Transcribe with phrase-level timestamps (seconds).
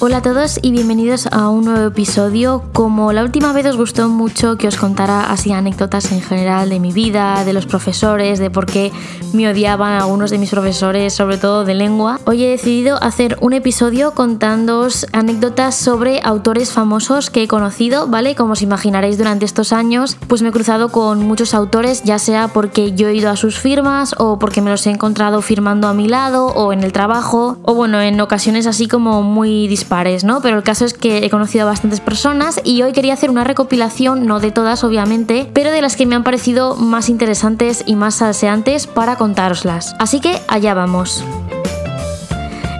[0.00, 2.62] Hola a todos y bienvenidos a un nuevo episodio.
[2.72, 6.78] Como la última vez os gustó mucho que os contara así anécdotas en general de
[6.78, 8.92] mi vida, de los profesores, de por qué
[9.32, 13.54] me odiaban algunos de mis profesores, sobre todo de lengua, hoy he decidido hacer un
[13.54, 18.36] episodio contándoos anécdotas sobre autores famosos que he conocido, ¿vale?
[18.36, 22.46] Como os imaginaréis durante estos años, pues me he cruzado con muchos autores, ya sea
[22.46, 25.92] porque yo he ido a sus firmas o porque me los he encontrado firmando a
[25.92, 30.42] mi lado o en el trabajo, o bueno, en ocasiones así como muy dispares ¿no?
[30.42, 33.44] Pero el caso es que he conocido a bastantes personas y hoy quería hacer una
[33.44, 37.96] recopilación, no de todas obviamente, pero de las que me han parecido más interesantes y
[37.96, 39.96] más salseantes para contároslas.
[39.98, 41.24] Así que allá vamos.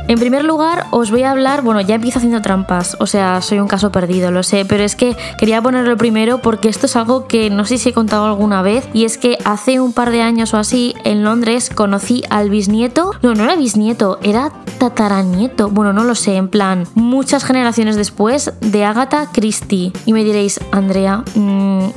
[0.09, 3.61] En primer lugar, os voy a hablar, bueno, ya empiezo haciendo trampas, o sea, soy
[3.61, 7.27] un caso perdido, lo sé, pero es que quería ponerlo primero porque esto es algo
[7.27, 10.23] que no sé si he contado alguna vez, y es que hace un par de
[10.23, 15.93] años o así, en Londres, conocí al bisnieto, no, no era bisnieto, era tataranieto, bueno,
[15.93, 19.93] no lo sé, en plan, muchas generaciones después de Agatha Christie.
[20.07, 21.88] Y me diréis, Andrea, mmm,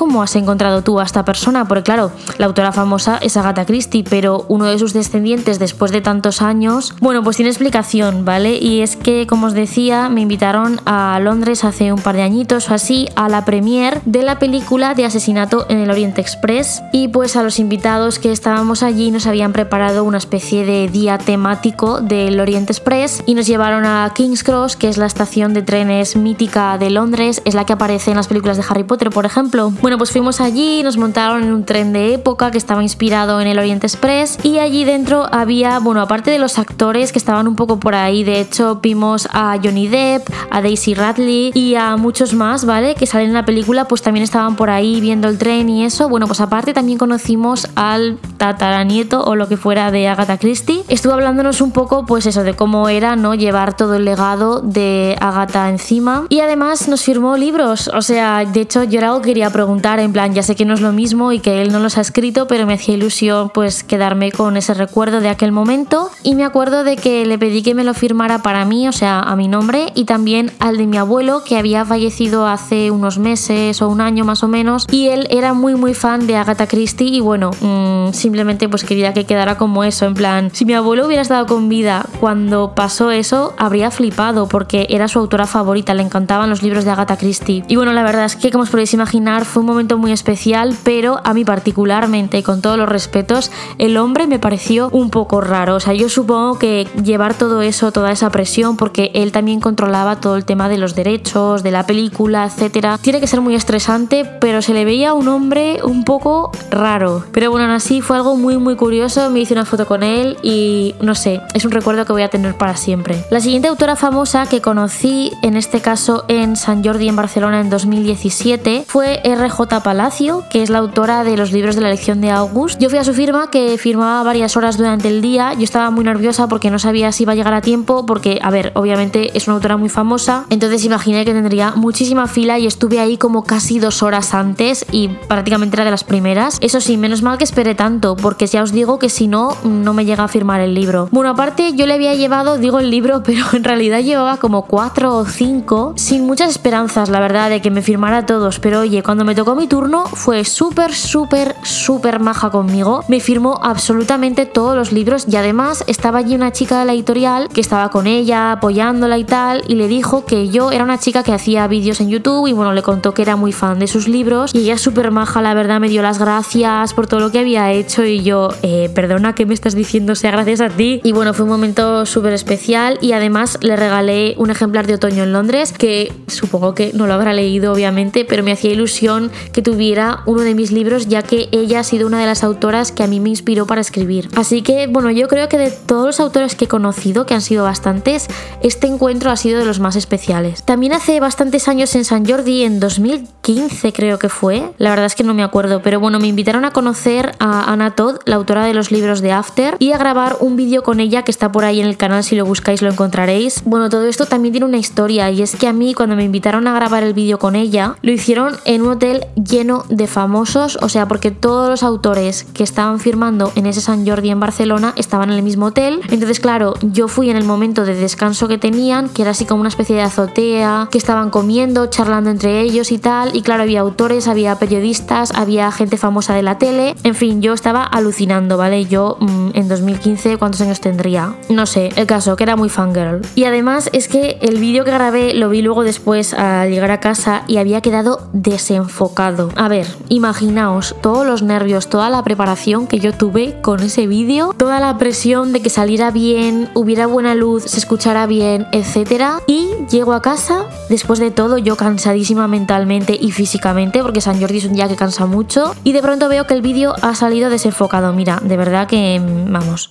[0.00, 1.68] ¿Cómo has encontrado tú a esta persona?
[1.68, 6.00] Porque claro, la autora famosa es Agatha Christie, pero uno de sus descendientes después de
[6.00, 8.56] tantos años, bueno, pues tiene explicación, ¿vale?
[8.56, 12.70] Y es que, como os decía, me invitaron a Londres hace un par de añitos
[12.70, 17.08] o así a la premiere de la película de asesinato en el Oriente Express y
[17.08, 22.00] pues a los invitados que estábamos allí nos habían preparado una especie de día temático
[22.00, 26.16] del Oriente Express y nos llevaron a King's Cross, que es la estación de trenes
[26.16, 29.70] mítica de Londres, es la que aparece en las películas de Harry Potter, por ejemplo.
[29.98, 33.58] Pues fuimos allí, nos montaron en un tren de época que estaba inspirado en el
[33.58, 37.80] Oriente Express y allí dentro había, bueno, aparte de los actores que estaban un poco
[37.80, 42.64] por ahí, de hecho vimos a Johnny Depp, a Daisy Radley y a muchos más,
[42.64, 42.94] ¿vale?
[42.94, 46.08] Que salen en la película, pues también estaban por ahí viendo el tren y eso.
[46.08, 50.84] Bueno, pues aparte también conocimos al tataranieto o lo que fuera de Agatha Christie.
[50.88, 53.34] Estuvo hablándonos un poco, pues eso, de cómo era, ¿no?
[53.34, 56.26] Llevar todo el legado de Agatha encima.
[56.28, 59.69] Y además nos firmó libros, o sea, de hecho yo era algo que quería preguntar
[59.76, 62.00] en plan, ya sé que no es lo mismo y que él no los ha
[62.00, 66.44] escrito, pero me hacía ilusión pues quedarme con ese recuerdo de aquel momento y me
[66.44, 69.48] acuerdo de que le pedí que me lo firmara para mí, o sea, a mi
[69.48, 74.00] nombre y también al de mi abuelo que había fallecido hace unos meses o un
[74.00, 77.50] año más o menos y él era muy muy fan de Agatha Christie y bueno,
[77.60, 81.46] mmm, simplemente pues quería que quedara como eso, en plan, si mi abuelo hubiera estado
[81.46, 86.62] con vida cuando pasó eso, habría flipado porque era su autora favorita, le encantaban los
[86.62, 87.64] libros de Agatha Christie.
[87.68, 90.76] Y bueno, la verdad es que como os podéis imaginar fue un momento muy especial,
[90.84, 95.76] pero a mí particularmente con todos los respetos, el hombre me pareció un poco raro.
[95.76, 100.20] O sea, yo supongo que llevar todo eso, toda esa presión, porque él también controlaba
[100.20, 104.24] todo el tema de los derechos, de la película, etcétera, tiene que ser muy estresante,
[104.40, 107.24] pero se le veía un hombre un poco raro.
[107.32, 110.36] Pero bueno, aún así fue algo muy muy curioso, me hice una foto con él
[110.42, 113.24] y no sé, es un recuerdo que voy a tener para siempre.
[113.30, 117.70] La siguiente autora famosa que conocí, en este caso en San Jordi en Barcelona en
[117.70, 119.49] 2017, fue R.
[119.50, 119.82] J.
[119.82, 122.80] Palacio, que es la autora de los libros de la elección de August.
[122.80, 125.54] Yo fui a su firma, que firmaba varias horas durante el día.
[125.54, 128.50] Yo estaba muy nerviosa porque no sabía si iba a llegar a tiempo, porque, a
[128.50, 133.00] ver, obviamente es una autora muy famosa, entonces imaginé que tendría muchísima fila y estuve
[133.00, 136.58] ahí como casi dos horas antes y prácticamente era de las primeras.
[136.60, 139.94] Eso sí, menos mal que esperé tanto, porque ya os digo que si no, no
[139.94, 141.08] me llega a firmar el libro.
[141.10, 145.16] Bueno, aparte yo le había llevado, digo el libro, pero en realidad llevaba como cuatro
[145.16, 149.24] o cinco, sin muchas esperanzas, la verdad, de que me firmara todos, pero oye, cuando
[149.24, 153.02] me tocó mi turno fue súper, súper, súper maja conmigo.
[153.08, 157.48] Me firmó absolutamente todos los libros y además estaba allí una chica de la editorial
[157.48, 161.22] que estaba con ella, apoyándola y tal, y le dijo que yo era una chica
[161.22, 164.08] que hacía vídeos en YouTube y bueno, le contó que era muy fan de sus
[164.08, 167.38] libros y ella súper maja, la verdad, me dio las gracias por todo lo que
[167.38, 170.16] había hecho y yo, eh, perdona, ¿qué me estás diciendo?
[170.16, 171.00] Sea gracias a ti.
[171.02, 175.22] Y bueno, fue un momento súper especial y además le regalé un ejemplar de otoño
[175.22, 179.62] en Londres que supongo que no lo habrá leído obviamente, pero me hacía ilusión que
[179.62, 183.02] tuviera uno de mis libros ya que ella ha sido una de las autoras que
[183.02, 184.28] a mí me inspiró para escribir.
[184.36, 187.40] Así que bueno, yo creo que de todos los autores que he conocido, que han
[187.40, 188.28] sido bastantes,
[188.62, 190.62] este encuentro ha sido de los más especiales.
[190.62, 195.14] También hace bastantes años en San Jordi, en 2015 creo que fue, la verdad es
[195.14, 198.64] que no me acuerdo, pero bueno, me invitaron a conocer a Anna Todd, la autora
[198.64, 201.64] de los libros de After, y a grabar un vídeo con ella que está por
[201.64, 203.62] ahí en el canal, si lo buscáis lo encontraréis.
[203.64, 206.66] Bueno, todo esto también tiene una historia y es que a mí cuando me invitaron
[206.66, 210.88] a grabar el vídeo con ella, lo hicieron en un hotel lleno de famosos, o
[210.88, 215.30] sea, porque todos los autores que estaban firmando en ese San Jordi en Barcelona estaban
[215.30, 216.00] en el mismo hotel.
[216.10, 219.60] Entonces, claro, yo fui en el momento de descanso que tenían, que era así como
[219.60, 223.34] una especie de azotea, que estaban comiendo, charlando entre ellos y tal.
[223.36, 227.52] y claro, había autores, había periodistas, había gente famosa de la tele, en fin, yo
[227.52, 228.86] estaba alucinando, ¿vale?
[228.86, 231.34] Yo mm, en 2015, ¿cuántos años tendría?
[231.48, 233.22] No sé, el caso, que era muy fangirl.
[233.34, 237.00] Y además es que el vídeo que grabé lo vi luego después al llegar a
[237.00, 239.09] casa y había quedado desenfocado.
[239.56, 244.54] A ver, imaginaos todos los nervios, toda la preparación que yo tuve con ese vídeo,
[244.56, 249.40] toda la presión de que saliera bien, hubiera buena luz, se escuchara bien, etc.
[249.46, 254.58] Y llego a casa, después de todo, yo cansadísima mentalmente y físicamente, porque San Jordi
[254.58, 257.50] es un día que cansa mucho, y de pronto veo que el vídeo ha salido
[257.50, 258.12] desenfocado.
[258.12, 259.90] Mira, de verdad que, vamos,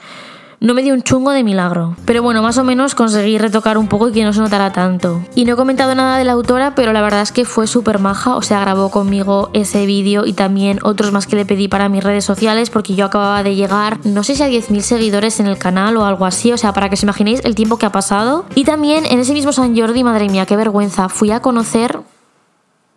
[0.61, 1.95] no me dio un chungo de milagro.
[2.05, 5.21] Pero bueno, más o menos conseguí retocar un poco y que no se notara tanto.
[5.35, 7.99] Y no he comentado nada de la autora, pero la verdad es que fue súper
[7.99, 11.87] maja, o sea, grabó conmigo ese vídeo y también otros más que le pedí para
[11.87, 15.47] mis redes sociales, porque yo acababa de llegar, no sé si a 10.000 seguidores en
[15.47, 17.91] el canal o algo así, o sea, para que os imaginéis el tiempo que ha
[17.91, 18.45] pasado.
[18.55, 21.99] Y también en ese mismo San Jordi, madre mía, qué vergüenza, fui a conocer...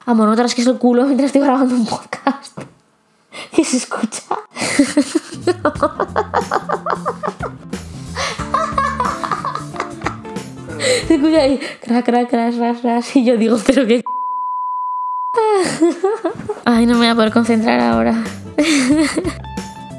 [0.04, 2.71] Amor, no te que es el culo mientras estoy grabando un podcast.
[3.54, 4.22] ¿Qué se escucha?
[11.06, 13.16] Se escucha ahí, crack, crack, crash, crash, crash.
[13.16, 14.02] Y yo digo, pero qué.
[16.64, 18.22] Ay, no me voy a poder concentrar ahora.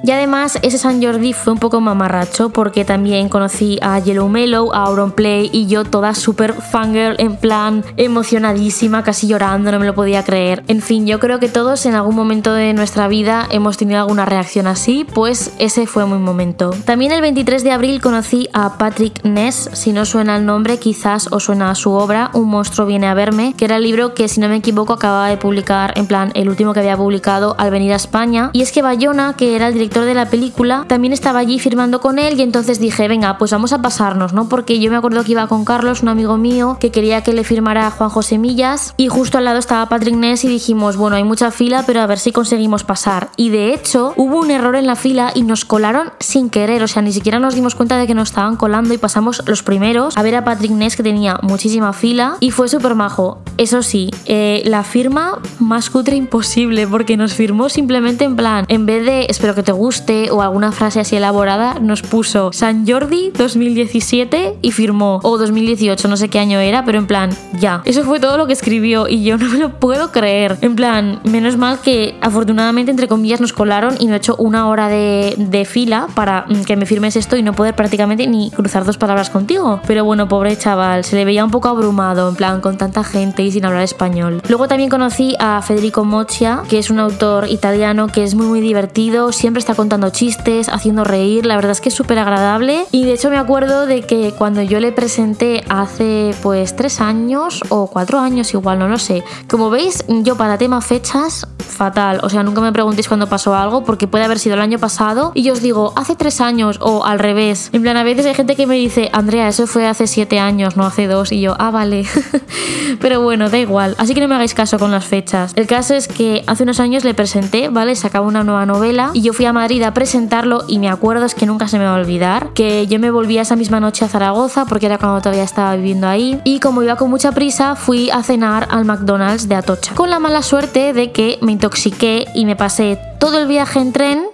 [0.06, 4.74] Y además ese San Jordi fue un poco mamarracho porque también conocí a Yellow Mellow,
[4.74, 9.96] a Auronplay y yo toda súper fangirl en plan emocionadísima, casi llorando, no me lo
[9.96, 10.66] podía creer.
[10.68, 14.26] En fin, yo creo que todos en algún momento de nuestra vida hemos tenido alguna
[14.26, 16.72] reacción así, pues ese fue mi momento.
[16.84, 21.32] También el 23 de abril conocí a Patrick Ness, si no suena el nombre quizás
[21.32, 24.28] os suena a su obra, Un monstruo viene a verme, que era el libro que
[24.28, 27.72] si no me equivoco acababa de publicar, en plan el último que había publicado al
[27.72, 28.50] venir a España.
[28.52, 32.02] Y es que Bayona, que era el director de la película, también estaba allí firmando
[32.02, 34.50] con él y entonces dije, venga, pues vamos a pasarnos, ¿no?
[34.50, 37.44] Porque yo me acuerdo que iba con Carlos, un amigo mío, que quería que le
[37.44, 41.16] firmara a Juan José Millas y justo al lado estaba Patrick Ness y dijimos, bueno,
[41.16, 43.30] hay mucha fila, pero a ver si conseguimos pasar.
[43.38, 46.88] Y de hecho, hubo un error en la fila y nos colaron sin querer, o
[46.88, 50.18] sea, ni siquiera nos dimos cuenta de que nos estaban colando y pasamos los primeros
[50.18, 53.42] a ver a Patrick Ness que tenía muchísima fila y fue súper majo.
[53.58, 58.86] Eso sí, eh, la firma más cutre imposible porque nos firmó simplemente en plan, en
[58.86, 59.83] vez de espero que te guste,
[60.32, 66.16] o alguna frase así elaborada, nos puso San Jordi 2017 y firmó, o 2018, no
[66.16, 67.82] sé qué año era, pero en plan, ya.
[67.84, 70.58] Eso fue todo lo que escribió y yo no me lo puedo creer.
[70.62, 74.68] En plan, menos mal que afortunadamente, entre comillas, nos colaron y no he hecho una
[74.70, 78.52] hora de, de fila para mm, que me firmes esto y no poder prácticamente ni
[78.52, 79.82] cruzar dos palabras contigo.
[79.86, 83.44] Pero bueno, pobre chaval, se le veía un poco abrumado, en plan, con tanta gente
[83.44, 84.42] y sin hablar español.
[84.48, 88.62] Luego también conocí a Federico Moccia, que es un autor italiano que es muy muy
[88.62, 93.06] divertido, siempre está contando chistes, haciendo reír, la verdad es que es súper agradable y
[93.06, 97.88] de hecho me acuerdo de que cuando yo le presenté hace pues tres años o
[97.88, 102.44] cuatro años igual, no lo sé, como veis yo para tema fechas fatal, o sea
[102.44, 105.54] nunca me preguntéis cuando pasó algo porque puede haber sido el año pasado y yo
[105.54, 108.68] os digo hace tres años o al revés, en plan a veces hay gente que
[108.68, 112.06] me dice Andrea eso fue hace siete años, no hace dos y yo ah vale,
[113.02, 115.94] pero bueno da igual, así que no me hagáis caso con las fechas, el caso
[115.96, 117.96] es que hace unos años le presenté, ¿vale?
[117.96, 121.36] Sacaba una nueva novela y yo fui a Madrid a presentarlo y me acuerdo es
[121.36, 124.10] que nunca se me va a olvidar que yo me volví esa misma noche a
[124.10, 128.10] Zaragoza porque era cuando todavía estaba viviendo ahí y como iba con mucha prisa fui
[128.10, 132.44] a cenar al McDonald's de Atocha con la mala suerte de que me intoxiqué y
[132.44, 134.33] me pasé todo el viaje en tren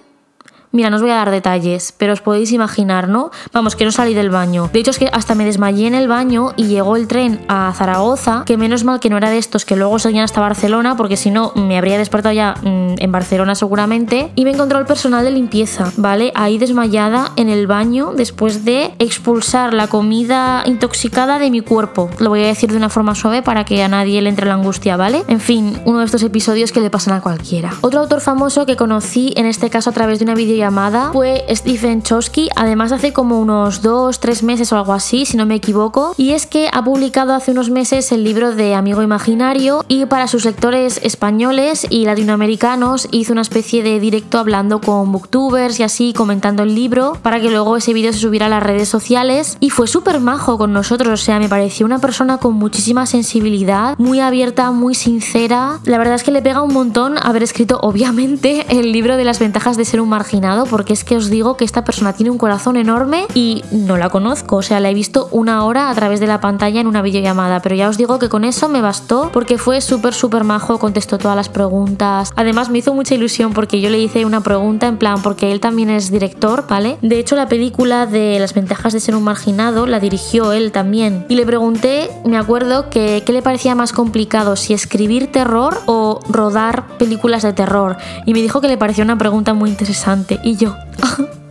[0.72, 3.32] Mira, no os voy a dar detalles, pero os podéis imaginar, ¿no?
[3.52, 4.70] Vamos, que no salí del baño.
[4.72, 7.72] De hecho, es que hasta me desmayé en el baño y llegó el tren a
[7.74, 11.16] Zaragoza, que menos mal que no era de estos que luego seguían hasta Barcelona, porque
[11.16, 14.30] si no, me habría despertado ya mm, en Barcelona seguramente.
[14.36, 16.30] Y me encontró el personal de limpieza, ¿vale?
[16.36, 22.10] Ahí desmayada en el baño después de expulsar la comida intoxicada de mi cuerpo.
[22.20, 24.54] Lo voy a decir de una forma suave para que a nadie le entre la
[24.54, 25.24] angustia, ¿vale?
[25.26, 27.72] En fin, uno de estos episodios que le pasan a cualquiera.
[27.80, 31.44] Otro autor famoso que conocí, en este caso a través de una video llamada fue
[31.50, 35.56] Stephen Chosky, además hace como unos dos, tres meses o algo así, si no me
[35.56, 40.06] equivoco, y es que ha publicado hace unos meses el libro de Amigo Imaginario y
[40.06, 45.82] para sus lectores españoles y latinoamericanos hizo una especie de directo hablando con booktubers y
[45.82, 49.56] así comentando el libro para que luego ese vídeo se subiera a las redes sociales.
[49.60, 53.98] Y fue súper majo con nosotros, o sea, me pareció una persona con muchísima sensibilidad,
[53.98, 55.80] muy abierta, muy sincera.
[55.84, 59.38] La verdad es que le pega un montón haber escrito obviamente el libro de las
[59.38, 62.38] ventajas de ser un marginal porque es que os digo que esta persona tiene un
[62.38, 66.20] corazón enorme y no la conozco, o sea, la he visto una hora a través
[66.20, 69.30] de la pantalla en una videollamada, pero ya os digo que con eso me bastó
[69.32, 72.32] porque fue súper, súper majo, contestó todas las preguntas.
[72.36, 75.60] Además me hizo mucha ilusión porque yo le hice una pregunta en plan, porque él
[75.60, 76.98] también es director, ¿vale?
[77.02, 81.24] De hecho, la película de las ventajas de ser un marginado la dirigió él también.
[81.28, 86.20] Y le pregunté, me acuerdo, que qué le parecía más complicado, si escribir terror o
[86.28, 87.96] rodar películas de terror.
[88.26, 90.39] Y me dijo que le pareció una pregunta muy interesante.
[90.42, 90.76] Y yo,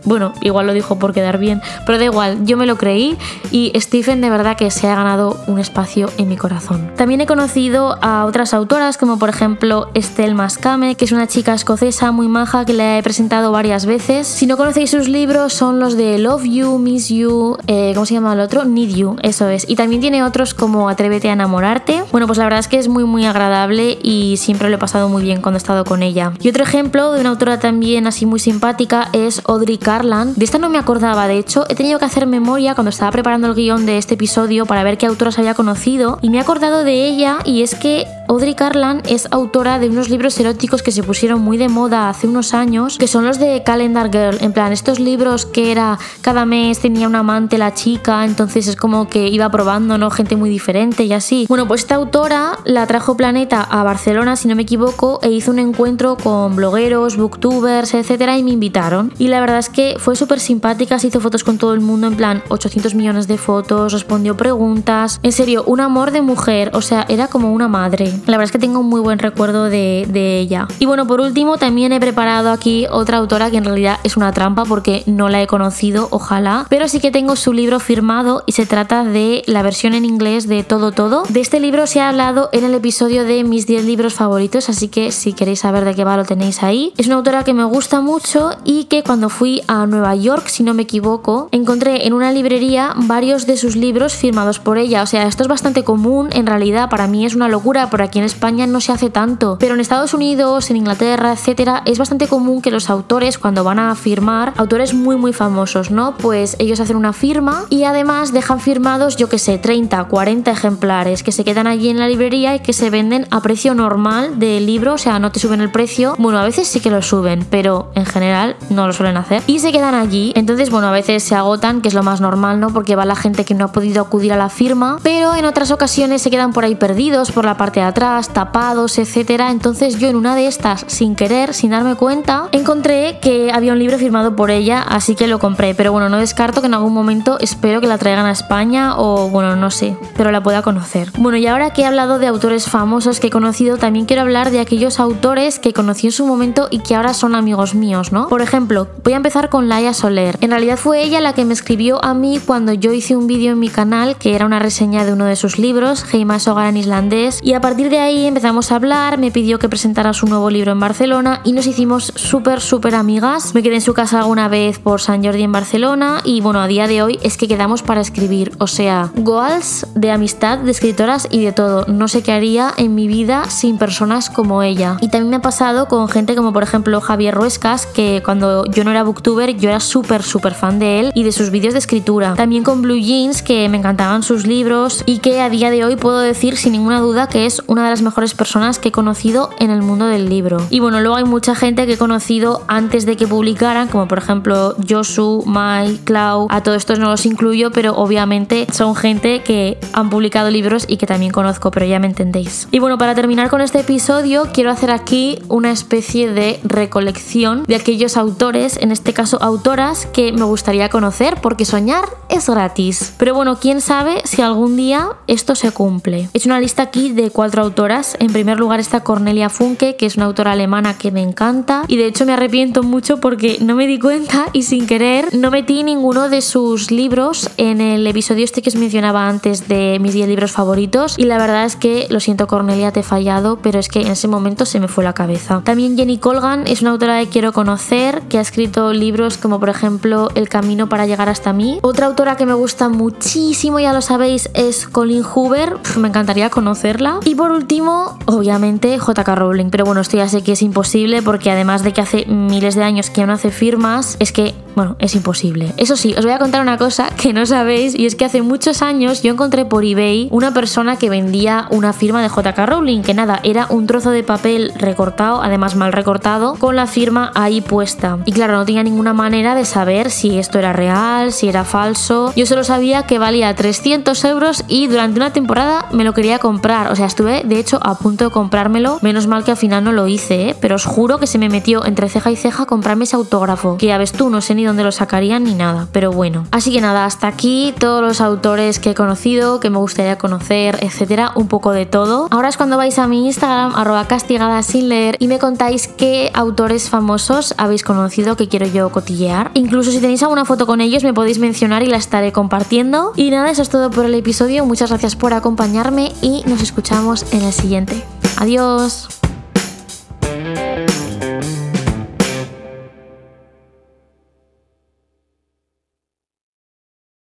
[0.04, 3.16] Bueno, igual lo dijo por quedar bien, pero da igual, yo me lo creí
[3.50, 6.90] y Stephen de verdad que se ha ganado un espacio en mi corazón.
[6.96, 11.54] También he conocido a otras autoras como por ejemplo Estelle Mascame, que es una chica
[11.54, 14.26] escocesa muy maja que le he presentado varias veces.
[14.26, 18.14] Si no conocéis sus libros son los de Love You, Miss You, eh, ¿cómo se
[18.14, 18.64] llama el otro?
[18.64, 19.68] Need You, eso es.
[19.68, 22.02] Y también tiene otros como Atrévete a enamorarte.
[22.10, 25.08] Bueno, pues la verdad es que es muy muy agradable y siempre lo he pasado
[25.08, 26.32] muy bien cuando he estado con ella.
[26.40, 30.68] Y otro ejemplo de una autora también así muy simpática es Audrey de esta no
[30.68, 33.98] me acordaba, de hecho, he tenido que hacer memoria cuando estaba preparando el guion de
[33.98, 37.62] este episodio para ver qué autoras había conocido y me he acordado de ella y
[37.62, 41.68] es que Audrey Carlan es autora de unos libros eróticos que se pusieron muy de
[41.68, 45.72] moda hace unos años, que son los de Calendar Girl, en plan estos libros que
[45.72, 50.08] era cada mes tenía un amante la chica, entonces es como que iba probando, ¿no?
[50.10, 51.46] Gente muy diferente y así.
[51.48, 55.50] Bueno, pues esta autora la trajo Planeta a Barcelona, si no me equivoco, e hizo
[55.50, 59.12] un encuentro con blogueros, booktubers, etcétera, y me invitaron.
[59.18, 62.06] Y la verdad es que fue súper simpática, se hizo fotos con todo el mundo,
[62.06, 65.20] en plan 800 millones de fotos, respondió preguntas.
[65.22, 68.12] En serio, un amor de mujer, o sea, era como una madre.
[68.26, 70.68] La verdad es que tengo un muy buen recuerdo de, de ella.
[70.78, 74.32] Y bueno, por último, también he preparado aquí otra autora que en realidad es una
[74.32, 78.52] trampa porque no la he conocido, ojalá, pero sí que tengo su libro firmado y
[78.52, 81.24] se trata de la versión en inglés de Todo Todo.
[81.28, 84.88] De este libro se ha hablado en el episodio de mis 10 libros favoritos, así
[84.88, 86.92] que si queréis saber de qué va lo tenéis ahí.
[86.96, 90.64] Es una autora que me gusta mucho y que cuando fui a Nueva York, si
[90.64, 95.02] no me equivoco, encontré en una librería varios de sus libros firmados por ella.
[95.04, 98.18] O sea, esto es bastante común, en realidad para mí es una locura, por aquí
[98.18, 99.58] en España no se hace tanto.
[99.60, 103.78] Pero en Estados Unidos, en Inglaterra, etcétera, es bastante común que los autores, cuando van
[103.78, 106.16] a firmar, autores muy muy famosos, ¿no?
[106.16, 111.22] Pues ellos hacen una firma y además dejan firmados, yo que sé, 30, 40 ejemplares
[111.22, 114.66] que se quedan allí en la librería y que se venden a precio normal del
[114.66, 116.16] libro, o sea, no te suben el precio.
[116.18, 119.44] Bueno, a veces sí que lo suben, pero en general no lo suelen hacer.
[119.60, 120.32] Se quedan allí.
[120.34, 122.70] Entonces, bueno, a veces se agotan, que es lo más normal, ¿no?
[122.70, 125.70] Porque va la gente que no ha podido acudir a la firma, pero en otras
[125.70, 129.50] ocasiones se quedan por ahí perdidos, por la parte de atrás, tapados, etcétera.
[129.50, 133.78] Entonces, yo en una de estas, sin querer, sin darme cuenta, encontré que había un
[133.78, 135.74] libro firmado por ella, así que lo compré.
[135.74, 139.28] Pero bueno, no descarto que en algún momento espero que la traigan a España o,
[139.28, 141.10] bueno, no sé, pero la pueda conocer.
[141.18, 144.50] Bueno, y ahora que he hablado de autores famosos que he conocido, también quiero hablar
[144.50, 148.28] de aquellos autores que conocí en su momento y que ahora son amigos míos, ¿no?
[148.28, 150.38] Por ejemplo, voy a empezar con Laia Soler.
[150.40, 153.52] En realidad fue ella la que me escribió a mí cuando yo hice un vídeo
[153.52, 156.76] en mi canal que era una reseña de uno de sus libros, Heimas Hogar en
[156.76, 160.48] islandés, y a partir de ahí empezamos a hablar, me pidió que presentara su nuevo
[160.50, 163.54] libro en Barcelona y nos hicimos súper, súper amigas.
[163.54, 166.68] Me quedé en su casa alguna vez por San Jordi en Barcelona y bueno, a
[166.68, 171.26] día de hoy es que quedamos para escribir, o sea, goals de amistad, de escritoras
[171.30, 171.84] y de todo.
[171.86, 174.96] No sé qué haría en mi vida sin personas como ella.
[175.00, 178.84] Y también me ha pasado con gente como por ejemplo Javier Ruescas, que cuando yo
[178.84, 181.78] no era booktuber yo era súper, súper fan de él y de sus vídeos de
[181.78, 182.34] escritura.
[182.34, 185.96] También con Blue Jeans, que me encantaban sus libros y que a día de hoy
[185.96, 189.50] puedo decir sin ninguna duda que es una de las mejores personas que he conocido
[189.58, 190.58] en el mundo del libro.
[190.70, 194.18] Y bueno, luego hay mucha gente que he conocido antes de que publicaran, como por
[194.18, 199.78] ejemplo Josu, Mai, Clau, a todos estos no los incluyo, pero obviamente son gente que
[199.92, 202.68] han publicado libros y que también conozco, pero ya me entendéis.
[202.70, 207.76] Y bueno, para terminar con este episodio, quiero hacer aquí una especie de recolección de
[207.76, 213.14] aquellos autores, en este caso autoras, que me gustaría conocer porque soñar es gratis.
[213.18, 216.28] Pero bueno, quién sabe si algún día esto se cumple.
[216.32, 218.16] He hecho una lista aquí de cuatro autoras.
[218.20, 221.96] En primer lugar está Cornelia Funke, que es una autora alemana que me encanta y
[221.96, 225.82] de hecho me arrepiento mucho porque no me di cuenta y sin querer no metí
[225.82, 230.28] ninguno de sus libros en el episodio este que os mencionaba antes de mis 10
[230.28, 233.88] libros favoritos y la verdad es que lo siento Cornelia, te he fallado, pero es
[233.88, 235.62] que en ese momento se me fue la cabeza.
[235.64, 239.09] También Jenny Colgan es una autora que quiero conocer, que ha escrito libros
[239.40, 241.78] como por ejemplo El camino para llegar hasta mí.
[241.82, 245.76] Otra autora que me gusta muchísimo, ya lo sabéis, es Colin Hoover.
[245.98, 247.18] me encantaría conocerla.
[247.24, 249.70] Y por último, obviamente, JK Rowling.
[249.70, 252.84] Pero bueno, esto ya sé que es imposible porque además de que hace miles de
[252.84, 255.72] años que no hace firmas, es que Bueno, es imposible.
[255.76, 258.40] Eso sí, os voy a contar una cosa que no sabéis y es que hace
[258.40, 263.02] muchos años yo encontré por eBay una persona que vendía una firma de JK Rowling,
[263.02, 267.60] que nada, era un trozo de papel recortado, además mal recortado, con la firma ahí
[267.60, 268.18] puesta.
[268.24, 272.34] Y claro, no tenía ninguna manera de saber si esto era real, si era falso.
[272.36, 276.92] Yo solo sabía que valía 300 euros y durante una temporada me lo quería comprar.
[276.92, 278.98] O sea, estuve de hecho a punto de comprármelo.
[279.00, 280.56] Menos mal que al final no lo hice, ¿eh?
[280.60, 283.78] pero os juro que se me metió entre ceja y ceja comprarme ese autógrafo.
[283.78, 286.44] Que ya ves tú, no sé ni dónde lo sacarían ni nada, pero bueno.
[286.50, 290.76] Así que nada, hasta aquí todos los autores que he conocido, que me gustaría conocer,
[290.82, 292.28] etcétera, un poco de todo.
[292.30, 296.30] Ahora es cuando vais a mi Instagram, arroba castigada sin leer, y me contáis qué
[296.34, 299.50] autores famosos habéis conocido que quiero yo cotillear.
[299.54, 303.12] Incluso si tenéis alguna foto con ellos, me podéis mencionar y la estaré compartiendo.
[303.16, 304.64] Y nada, eso es todo por el episodio.
[304.64, 308.04] Muchas gracias por acompañarme y nos escuchamos en el siguiente.
[308.38, 309.08] Adiós.